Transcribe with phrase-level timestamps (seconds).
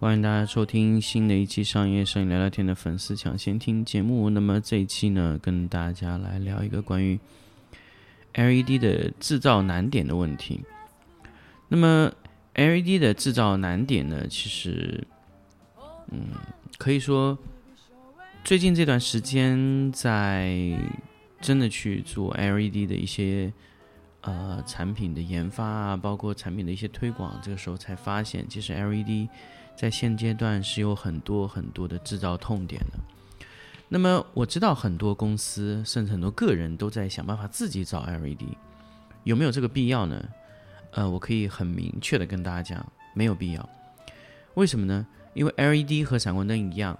[0.00, 4.28] 欢迎大家收听新的一期商业摄影聊聊天的粉丝抢先听节目。
[4.28, 7.18] 那么这一期呢，跟大家来聊一个关于
[8.34, 10.60] LED 的制造难点的问题。
[11.68, 12.12] 那么
[12.54, 15.06] LED 的制造难点呢，其实，
[16.10, 16.26] 嗯，
[16.76, 17.38] 可以说
[18.42, 20.76] 最近这段时间在
[21.40, 23.50] 真的去做 LED 的一些
[24.22, 29.28] 呃产品的研发啊，包括产品的一些推广，这个时候才发现，其实 LED
[29.76, 32.98] 在现阶段是有很多很多的制造痛点的。
[33.88, 38.42] 那么我知道很多公司甚至很多个人都在想办法自己找 LED，
[39.24, 40.26] 有没有这个必要呢？
[40.92, 43.68] 呃，我可以很明确的跟大家讲，没有必要。
[44.54, 45.06] 为什么呢？
[45.34, 46.96] 因为 LED 和闪光灯一样，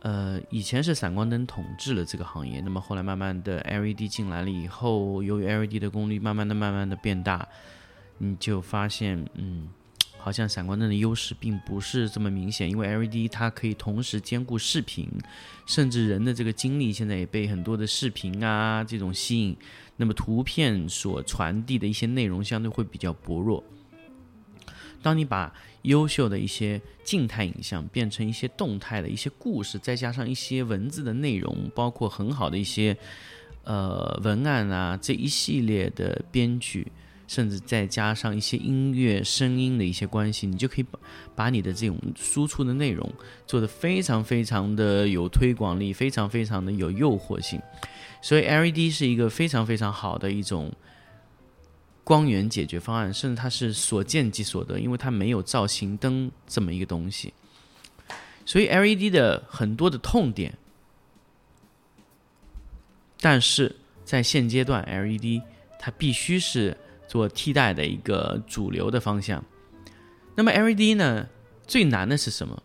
[0.00, 7.46] 呃，以前是闪光灯统治了这个行业，那么后来慢慢的 LED 进来了以后，由于 LED 的功率慢慢的、慢慢的变大，
[8.18, 9.68] 你就发现，嗯，
[10.22, 15.08] 好像闪光灯的优势并不是这么明显，因为 LED 它可以同时兼顾视频，
[15.66, 19.56] 甚至人的这个精力现在也被很多的视频啊这种吸引，
[19.96, 23.62] 那么图片所传递的一些内容相对会比较薄弱。
[25.02, 32.96] 当你把优秀的一些静态影像变成一些动态的一些故事，再加上一些文字的内容，包括很好的一些
[33.64, 36.86] 呃文案啊这一系列的编剧，
[37.26, 40.98] 甚至再加上一些音乐声音的一些关系，你就可以把
[41.34, 43.12] 把你的这种输出的内容
[43.46, 47.60] 做得非常非常的有推广力，非常非常的有诱惑性。
[48.20, 50.72] 所以 LED 是一个非常非常好的一种。
[52.04, 57.32] 光源解决方案，甚至它是所见即所得，因为它没有造型灯这么一个东西，
[58.44, 60.52] 所以 LED 的很多的痛点，
[63.20, 65.42] 但是在现阶段，LED
[65.78, 66.76] 它必须是
[67.12, 69.44] 做替代的一个主流的方向。
[70.34, 71.28] 那么 LED 呢，
[71.66, 72.62] 最难的是什么？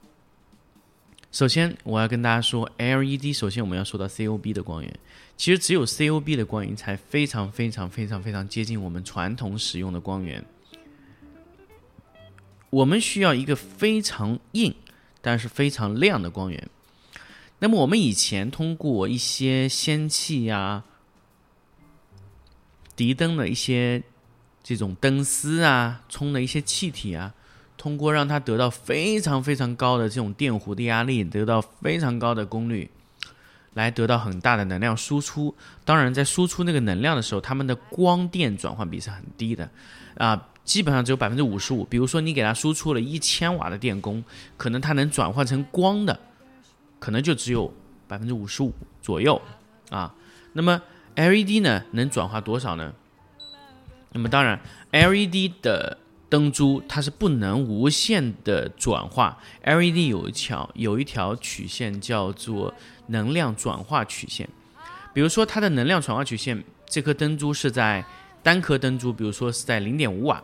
[1.34, 5.00] 首先，我要跟大家说，LED 首先我们要说到 COB 的光源。
[5.36, 10.46] 其实只有 COB 的光源才非常非常非常非常接近我们传统使用的光源。
[12.70, 14.74] 我们需要一个非常硬
[15.22, 16.70] 但是非常亮的光源。
[17.60, 20.86] 那么我们以前通过一些氙气呀、
[22.96, 24.04] 敌灯的一些
[24.68, 27.34] 这种灯丝啊、充的一些气体啊，
[27.78, 32.92] 通过让它得到非常非常高的这种电弧的压力，得到非常高的功率。
[33.76, 35.56] 来得到很大的能量输出，
[35.86, 39.70] 当然在输出那个能量的时候，它们的光电转换比是很低的，
[40.18, 41.86] 啊，基本上只有百分之五十五。
[41.86, 44.22] 比如说你给它输出了一千瓦的电功，
[44.58, 46.20] 可能它能转换成光的，
[47.00, 47.74] 可能就只有
[48.06, 49.42] 百分之五十五左右
[49.92, 50.14] 啊。
[50.52, 50.82] 那么
[51.16, 52.92] LED 呢，能转化多少呢？
[54.12, 54.60] 那么当然
[54.92, 55.98] ，LED 的
[56.30, 62.74] 灯珠它是不能无限的转化，LED 有一条有一条曲线叫做。
[63.10, 64.50] 能量转化曲线，
[65.14, 68.04] 比如说它的能量转化曲线，这颗灯珠是在
[68.44, 70.44] 单颗灯珠，比如说是在零点五瓦，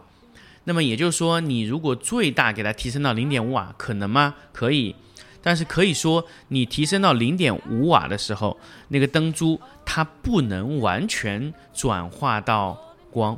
[0.64, 4.36] 那么也就是说，你如果最大给它提升到零点五瓦，可能吗？
[4.54, 4.96] 可以，
[5.42, 8.58] 但是可以说你提升到零点五瓦的时候，
[8.88, 13.38] 那个灯珠它不能完全转化到光。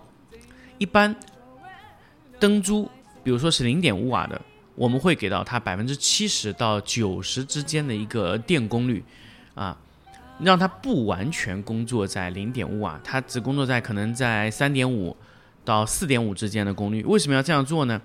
[0.77, 1.15] 一般
[2.39, 2.89] 灯珠，
[3.23, 4.41] 比如说是零点五瓦的。
[4.75, 9.01] 我们会给到它百分之七十到九十之间的一个电功率，
[9.53, 9.77] 啊，
[10.41, 15.15] 让它不完全工作在零点五瓦，它只工作在可能在三点五
[15.63, 17.01] 到四点五之间的功率。
[17.05, 18.01] 为什么要这样做呢？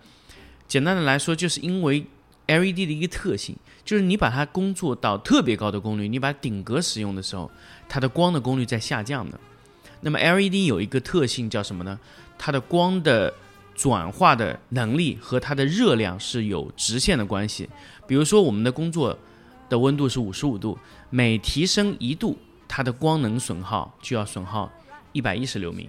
[0.69, 2.07] 简单的来说，就是因为
[2.47, 7.51] LED 的一个特性，就是你把它工作到特别高的功率，你把顶格使用的时候，
[7.89, 9.41] 它的光的功率在下降的。
[10.03, 11.99] 那么 LED 有一个特性叫什么呢？
[12.43, 13.31] 它的光的
[13.75, 17.69] 转化的能力和它的热量是有直线的关系。
[18.07, 19.17] 比如说，我们的工作
[19.69, 20.79] 的温度是五十五度，
[21.11, 24.73] 每提升一度，它的光能损耗就要损耗
[25.13, 25.87] 一百一十流明。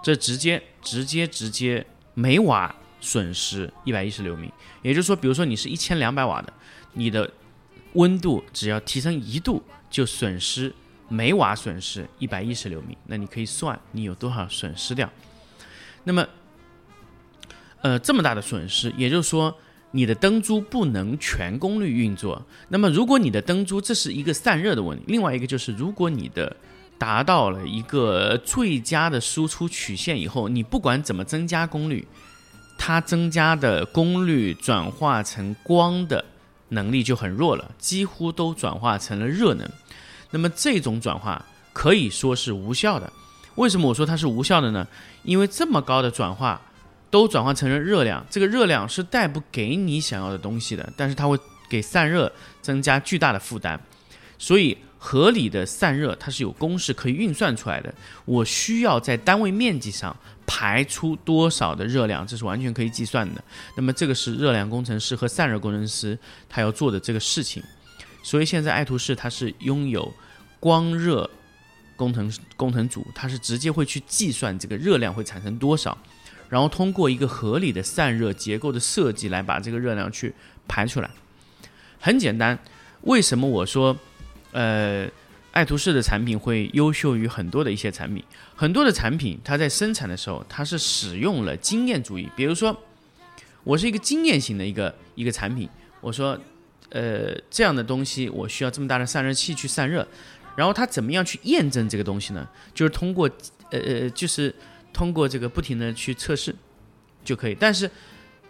[0.00, 1.84] 这直接、直接、直接
[2.14, 4.48] 每瓦损失一百一十流明。
[4.82, 6.52] 也就是说，比如说你是一千两百瓦的，
[6.92, 7.28] 你的
[7.94, 9.60] 温度只要提升一度，
[9.90, 10.72] 就损失
[11.08, 12.96] 每瓦损失一百一十流明。
[13.06, 15.10] 那你可以算你有多少损失掉。
[16.04, 16.26] 那么，
[17.82, 19.54] 呃，这么大的损失，也就是说，
[19.90, 22.44] 你的灯珠不能全功率运作。
[22.68, 26.56] 那么，如果你的灯珠这是一个散热的问题，另外一个就是，如果你的
[26.98, 32.06] 达到了一个最佳的输出曲线以后，你不管怎么增加功率，
[32.76, 36.24] 它增加的功率转化成光的
[36.70, 39.68] 能力就很弱了，几乎都转化成了热能。
[40.30, 43.12] 那么这种转化可以说是无效的。
[43.58, 44.86] 为什么我说它是无效的呢？
[45.22, 46.60] 因为这么高的转化
[47.10, 51.38] 都转化成了热量，这个热量是带不给你想要的东西的，但是它会
[51.68, 52.32] 给散热
[52.62, 53.78] 增加巨大的负担，
[54.38, 54.78] 所以。
[55.00, 57.94] 合理的散热，它是有公式可以运算出来的。
[58.24, 60.14] 我需要在单位面积上
[60.44, 63.40] 排出多少的热量，这是完全可以计算的。
[63.76, 66.18] 那么这个是热量工程师和散热工程师
[66.48, 67.62] 他要做的这个事情。
[68.24, 70.12] 所以现在爱图仕它是拥有
[70.58, 71.30] 光热
[71.98, 75.98] 工程工程组，它是直接会去计算这个热量会产生多少，
[76.48, 80.32] 然后通过一个合理的散热结构的设计来把这个热量去
[80.66, 81.10] 排出来。
[81.98, 82.58] 很简单，
[83.02, 83.94] 为什么我说？
[84.52, 85.06] 呃，
[85.52, 88.24] 爱图仕的产品会优秀于很多的一些产品，
[88.56, 92.26] 很多的产品它在生产的时候，它是使用了经验主义。
[92.34, 92.74] 比如说，
[93.62, 95.68] 我是一个经验型的一个一个产品，
[96.00, 96.38] 我说，
[96.88, 100.08] 呃，这样的东西我需要这么大的散热器去散热，
[100.58, 102.48] 然后它怎么样去验证这个东西呢？
[102.74, 103.30] 就是通过，
[103.70, 104.52] 呃呃，就是
[104.92, 106.52] 通过这个不停的去测试
[107.24, 107.54] 就可以。
[107.54, 107.88] 但是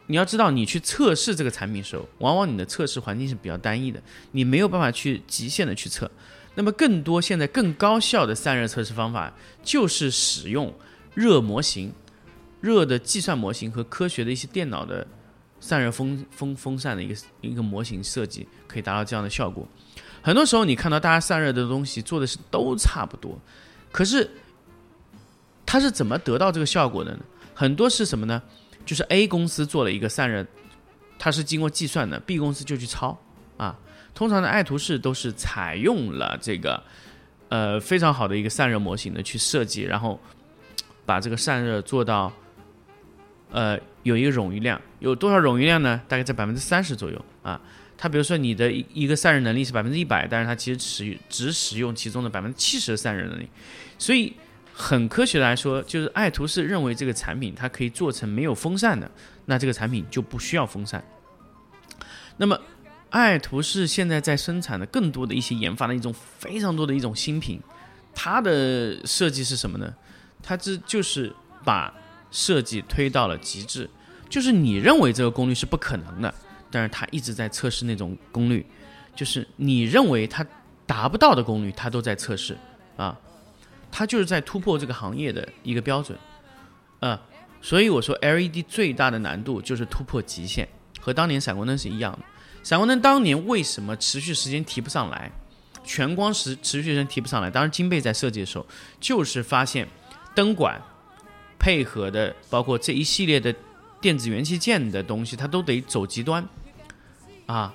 [0.06, 4.02] 你要知道，你去测试这个产品的时候，往往你的测试环境是比较单一的，
[4.32, 6.10] 你没有办法去极限的去测。
[6.54, 9.30] 那么，更多现在更高效的散热测试方法，
[9.62, 10.74] 就是使用
[11.14, 11.92] 热模型、
[12.62, 15.06] 热的计算模型和科学的一些电脑的
[15.60, 19.68] 散热风风风扇的一个一个模型设计，可以达到这样的效果。
[20.22, 23.38] 很多时候，你看到大家散热的东西做的是都差不多，
[23.92, 24.28] 可是
[25.64, 27.20] 它是怎么得到这个效果的呢？
[27.54, 28.42] 很多是什么呢？
[28.84, 30.46] 就是 A 公司做了一个散热，
[31.18, 33.18] 它是经过计算的，B 公司就去抄
[33.56, 33.78] 啊。
[34.14, 36.82] 通常的爱图仕都是采用了这个
[37.48, 40.18] 呃非常好的一个散热模型的去设计，然后
[41.04, 42.32] 把这个散热做到
[43.50, 46.00] 呃有一个冗余量，有多少冗余量呢？
[46.08, 47.60] 大概在百分之三十左右啊。
[47.98, 53.46] 它比如说你的一一个散热能力是百分之一百，但是它其实使只使用其中的百分之七十的散热能力，
[53.98, 54.32] 所以。
[54.80, 59.10] 很科学来说，就是爱图仕认为这个产品它可以做成没有风扇的，
[59.46, 61.02] 那这个产品就不需要风扇。
[62.36, 62.56] 那么，
[63.10, 67.60] 爱图仕现在在生产的更多的一些研发的一种非常多的一种新品，
[68.14, 69.92] 它的设计是什么呢？
[70.44, 71.34] 它这就是
[71.64, 71.92] 把
[72.30, 73.90] 设计推到了极致，
[74.28, 76.32] 就是你认为这个功率是不可能的，
[76.70, 78.64] 但是它一直在测试那种功率，
[79.14, 80.46] 就是你认为它
[80.86, 82.56] 达不到的功率，它都在测试
[82.96, 83.18] 啊。
[83.90, 86.18] 它就是在突破这个行业的一个标准，
[87.00, 87.18] 呃，
[87.62, 90.68] 所以我说 LED 最大的难度就是突破极限，
[91.00, 92.18] 和当年闪光灯是一样的。
[92.62, 95.32] 闪光灯当年为什么持续时间提不上来，
[95.84, 97.50] 全光时持续时间提不上来？
[97.50, 98.66] 当时金贝在设计的时候，
[99.00, 99.88] 就是发现
[100.34, 100.78] 灯管
[101.58, 103.54] 配合的，包括这一系列的
[104.00, 106.46] 电子元器件的东西，它都得走极端
[107.46, 107.74] 啊，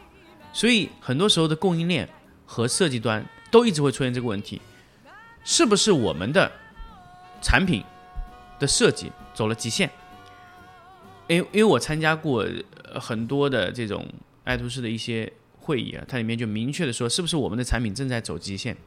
[0.52, 2.08] 所以很多时候的供应链
[2.46, 4.62] 和设计端都一直会出现这个问题。
[5.44, 6.50] 是不是我们的
[7.42, 7.84] 产品
[8.58, 9.90] 的设计走了极限？
[11.28, 12.46] 因因为我参加过
[13.00, 14.08] 很多的这种
[14.46, 18.78] 爱图仕的一些会议啊，它里面就明确的说，是不是我们的产品正在走极限？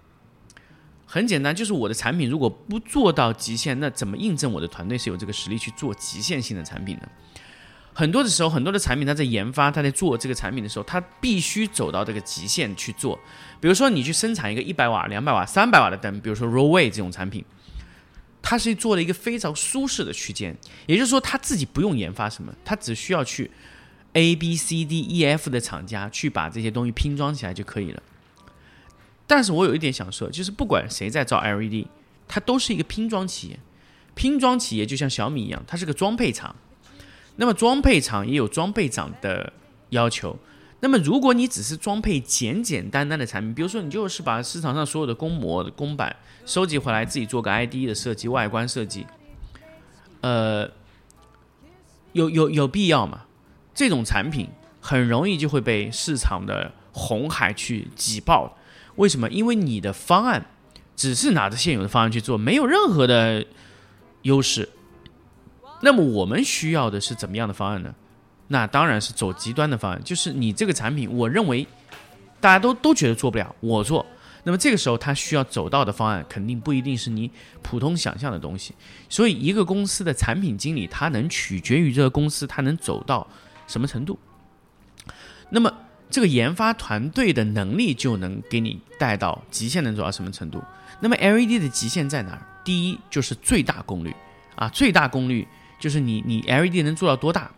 [1.06, 7.08] 很简单，就是我的产品如果不做到极限，那怎么印证我的团队是有这个实力去做极限性的产品呢？
[7.94, 13.18] 很多的时候，很多的产品，它在研发、它在做这个产品的时候，它必须走到这个极限去做。
[13.58, 17.42] 比如说，你去生产一个一百瓦、两百瓦、三百瓦的灯，比如说 Rollway 这种产品，
[18.42, 20.54] 它是做了一个非常舒适的区间，
[20.86, 23.50] 也就是说，它自己不用研发什么，它只需要去
[24.12, 28.02] A、B、C、D、E、F 的厂家去把这些东西拼装起来就可以了。
[29.26, 31.86] 但是我有一点想说，就是不管谁在造 LED，
[32.28, 33.58] 它都是一个拼装企业。
[34.14, 36.54] 拼装企业就像小米一样，它是个装配厂。
[37.36, 39.52] 那么装配厂也有装配厂的
[39.90, 40.38] 要求。
[40.80, 46.14] 那么如果你只是装配简简单单的产品，比如说你就是把市场上所有的公模、公板
[46.44, 49.06] 收集回来，自己做个 ID 的设计、外观设计，
[50.20, 50.70] 呃，
[52.12, 53.22] 有有有必要吗？
[53.74, 54.48] 这种产品
[54.80, 58.56] 很容易就会被市场的红海去挤爆。
[58.96, 59.28] 为什么？
[59.30, 60.44] 因为你的方案
[60.94, 63.44] 只是拿着现有的方案去做，没有任何的
[64.22, 64.68] 优势。
[65.82, 67.94] 那么我们需要的是怎么样的方案呢？
[68.48, 71.66] 那当然是走极端的方案，就是你这个产品，我认为
[72.40, 74.04] 大家都都觉得做不了，我做。
[74.44, 77.28] 那么这个时候，他需要走到的方案，肯定不一定是你
[77.62, 78.72] 普通想象的东西。
[79.08, 83.26] 所以，一个公司的产品经理，他能取决于这个公司他能走到
[83.66, 84.16] 什么程度
[85.50, 85.72] 那么
[86.08, 90.62] 这个研发团队的能力就能给你带到极限能做到什么程度？
[91.00, 92.42] 那么 LED 的极限在哪儿？
[92.64, 94.14] 第一就是最大功率
[94.54, 95.46] 啊，最大功率
[95.78, 97.50] 就是你你 LED 能做到多大？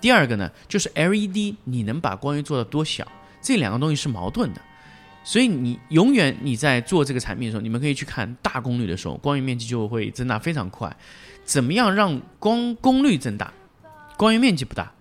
[0.00, 3.06] 第二个呢，就是 LED 你能把光源做到多小？
[3.40, 4.60] 这两个东西是矛盾的，
[5.22, 10.94] 所以你永远你在做这个产品的时候，你们可以去看大功率的时候，光源面积就会增大非常快。
[11.44, 13.52] 怎么样让光功率增大，
[14.16, 14.92] 光源面积不大？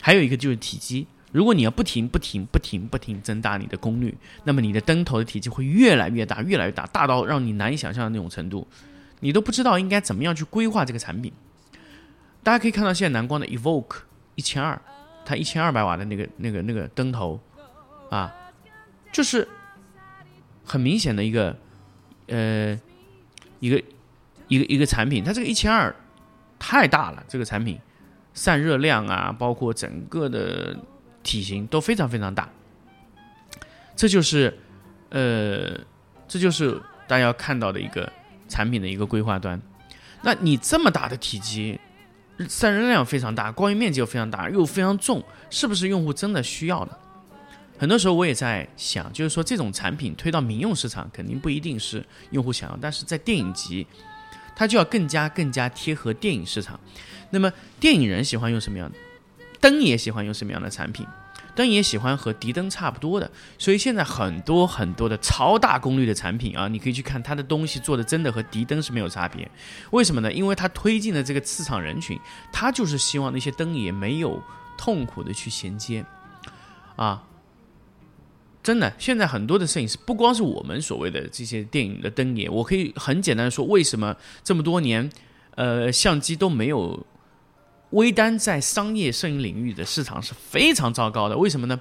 [0.00, 8.66] 还有一个就是体积，如果你要不停不停不停不停增大你的功率，那么你的灯头的体积会越来越大，越来越大，大到让你难以想象的那种程度，
[9.20, 11.32] 你都不知道应该怎么样去规划这个产品。
[12.42, 13.96] 大家可以看到现在蓝光的 Evoke
[14.34, 14.80] 一千二。
[15.26, 17.38] 它一千二百瓦的那个、那个、那个灯头，
[18.08, 18.34] 啊，
[19.12, 19.46] 就是
[20.64, 21.54] 很明显的一个，
[22.28, 22.80] 呃，
[23.60, 23.76] 一个、
[24.46, 25.22] 一个、一个产品。
[25.22, 25.94] 它这个一千二
[26.58, 27.78] 太大了，这个产品
[28.38, 30.76] 散热量啊，包括整个的
[31.24, 32.48] 体型都非常非常大。
[33.96, 34.56] 这就是，
[35.10, 35.76] 呃，
[36.28, 38.10] 这就是大家要看到的一个
[38.48, 39.60] 产品的一个规划端。
[40.22, 41.80] 那你这么大的体积。
[42.48, 46.96] 散热量非常大，光源面积又非常大，又非常重，是不是用户真的需要的？
[47.76, 53.84] 很多时候我也在想，就是说这种产品推到民用市场，肯定不一定是用户想要，但是在电影级，
[54.58, 56.78] 它就要更加更加贴合电影市场。
[57.30, 58.98] 那么电影人喜欢用什么样的
[59.60, 61.06] 灯，也喜欢用什么样的产品？
[61.54, 69.48] 灯也喜欢和迪灯差不多的，所以现在很多很多的超大功率的产品啊，你可以去看它的东西做的真的和迪灯是没有差别。
[69.90, 70.32] 为什么呢？
[70.32, 72.18] 因为它推进的这个市场人群，
[72.52, 74.42] 它就是希望那些灯也没有
[74.76, 76.04] 痛苦的去衔接
[76.96, 77.22] 啊。
[78.68, 85.08] 真的，现在很多的摄影师，不光是我们所谓的这些电影的灯也，我可以很简单的说，为什么这么多年，
[85.54, 87.06] 呃，相机都没有。
[87.92, 91.80] 微单在商业摄影领域的市场是非常糟糕的，为什么呢？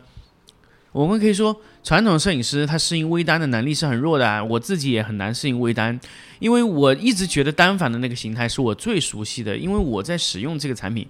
[0.94, 6.00] 我们可以说，传统摄影师他适应微单的能力是很弱的，啊我自己也很难适应微单，
[6.40, 11.06] 因为我一直觉得单反的那个形态是我最熟悉的，因为我在使用这个产品，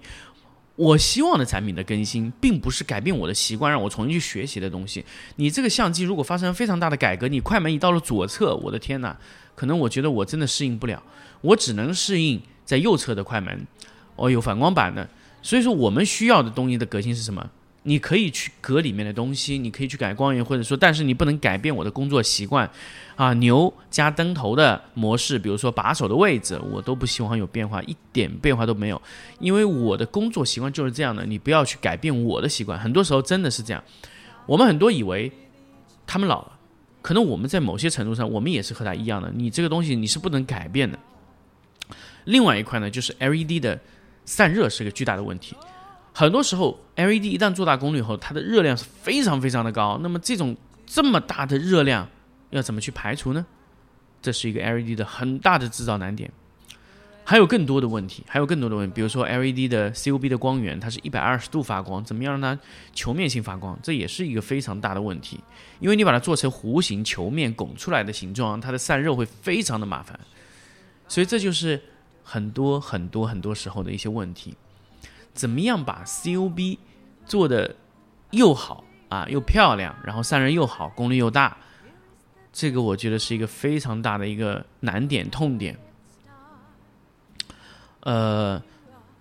[0.78, 5.04] 我希望的产品的更新，并不是改变我的习惯，让我重新去学习的东西。
[5.34, 9.18] 你这个相机如果发生非常大的改革，你快门移到了左侧，我的天哪，
[9.56, 11.02] 可能我觉得我真的适应不了，
[11.40, 13.66] 我只能适应在右侧的快门。
[14.14, 15.08] 哦，有反光板的，
[15.42, 17.50] 所以说我们需要的东西的革新是什么？
[17.84, 22.68] 你可以去隔里面的东西，你可以去改光源，或者说，但是你不能改变我的工作习惯
[23.16, 23.32] 啊。
[23.34, 29.00] 牛加灯头的模式，比如说把手的位置，我都不希望有变化，一点变化都没有，
[29.40, 31.24] 因为我的工作习惯就是这样的。
[31.24, 33.82] 你不要去改变我的习惯，很多时候真的是这样。
[34.44, 35.30] 我们很多以为
[36.06, 36.52] 他们老了，
[37.00, 39.30] 可能我们在某些程度上，我们也是和他一样的。
[39.34, 40.98] 你这个东西你是不能改变的。
[42.24, 43.78] 另外一块呢，就是 LED 的。
[44.30, 45.56] 散热是个巨大的问题，
[46.18, 50.00] 很多时候 LED 一旦做大功率后，它的热量是非常非常的高。
[50.02, 52.08] 那么这种这么大的热量
[52.50, 53.46] 要怎么去排除呢？
[54.20, 56.28] 这是一个 LED 的很大的制造难点。
[57.22, 62.60] 还有更多的问题，还有更多的问题，比如说 LED 的 COB 的光源，它是一百二十度发光，怎么样让它
[62.92, 63.78] 球面性发光？
[63.80, 65.38] 这也是一个非常大的问题，
[65.78, 70.18] 因为你把它做成弧形球面拱出来的形状，它的散热会非常的麻烦。
[71.06, 71.80] 所以这就是。
[72.30, 74.54] 很多很多很多时候的一些问题，
[75.38, 76.78] 怎么样把 COB
[77.24, 77.76] 做的
[78.32, 81.56] 又好啊又漂亮，然后散热又好，功率又大，
[82.52, 85.78] 这个我觉得是一个非常大的一个难点痛点。
[88.00, 88.60] 呃，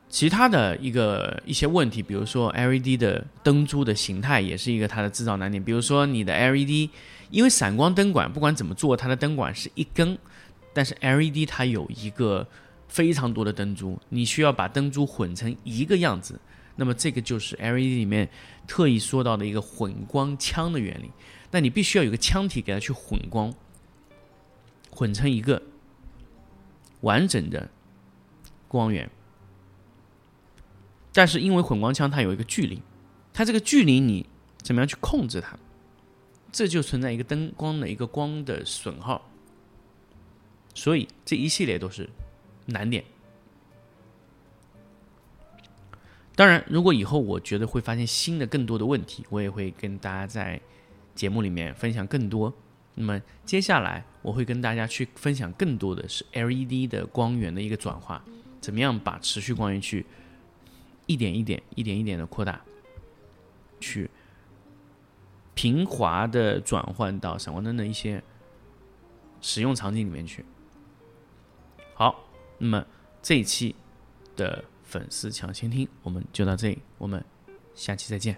[0.10, 5.64] 其他的一个一些问题，比如说 LED 的灯珠的形态也是一个它的制造难点。
[5.64, 6.90] 比如说你的 LED，
[7.30, 10.18] 因为闪光灯管不管怎么做，它的灯管是一根，
[10.74, 12.48] 但是 LED 它有一个。
[12.88, 16.40] 非常多的灯珠，你需要把灯珠混成一个样子，
[16.76, 18.30] 那么这个就是 LED 里面
[18.66, 21.12] 特意说到的一个混光腔的原理。
[21.52, 23.54] 那你必须要有个腔体给它去混光，
[24.90, 25.62] 混成一个
[27.02, 27.70] 完整的
[28.68, 29.10] 光源。
[31.14, 32.82] 但是因为混光腔它有一个距离，
[33.34, 34.26] 它这个距离你
[34.62, 35.58] 怎么样去控制它，
[36.52, 39.30] 这就存在一个灯光的一个光的损耗。
[40.74, 42.10] 所以这一系列都是。
[42.68, 43.04] 难点。
[46.36, 50.62] 当然，如果以后我觉得会发现新的更多的问题，我也会跟大家在
[51.16, 52.54] 节目里面分享更多。
[52.94, 58.24] 那么接下来我会跟大家去分享更多的是 LED 的光源的一个转化，
[58.62, 60.06] 怎么样把持续光源去
[61.08, 62.62] 一点一点、一点一点的扩大，
[63.80, 64.08] 去
[65.56, 68.22] 平滑的转换到闪光灯的一些
[69.42, 70.46] 使用场景里面去。
[71.96, 72.27] 好。
[72.58, 72.86] 那么
[73.22, 73.76] 这一期
[74.36, 77.24] 的粉丝抢先听，我们就到这里，我们
[77.76, 78.38] 下期再见。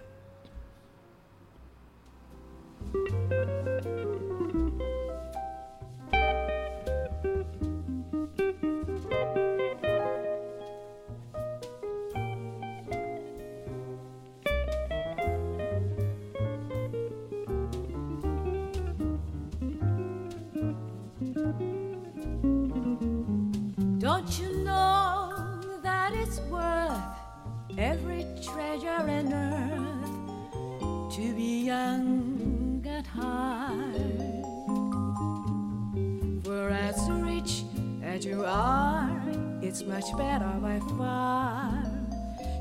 [39.80, 41.82] It's much better by far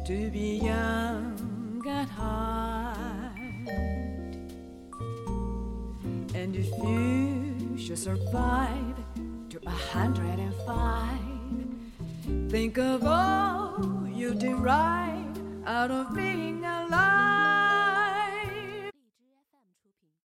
[0.06, 3.36] to be young at heart.
[6.34, 8.96] And if you should survive
[9.50, 16.59] to a hundred and five, think of all you derive out of being